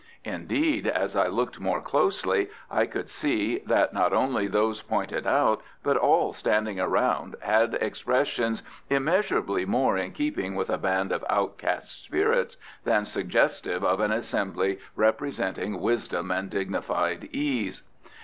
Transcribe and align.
Indeed, 0.25 0.87
as 0.87 1.15
I 1.15 1.27
looked 1.27 1.59
more 1.59 1.79
closely, 1.79 2.49
I 2.71 2.87
could 2.87 3.07
see 3.07 3.59
that 3.67 3.93
not 3.93 4.13
only 4.13 4.47
those 4.47 4.81
pointed 4.81 5.27
out, 5.27 5.61
but 5.83 5.95
all 5.95 6.33
standing 6.33 6.79
around, 6.79 7.35
had 7.43 7.75
expressions 7.75 8.63
immeasurably 8.89 9.63
more 9.63 9.97
in 9.99 10.11
keeping 10.11 10.55
with 10.55 10.71
a 10.71 10.79
band 10.79 11.11
of 11.11 11.23
outcast 11.29 12.03
spirits 12.03 12.57
than 12.83 13.05
suggestive 13.05 13.83
of 13.85 13.99
an 13.99 14.11
assembly 14.11 14.79
representing 14.95 15.79
wisdom 15.79 16.31
and 16.31 16.49
dignified 16.49 17.29
ease. 17.31 17.83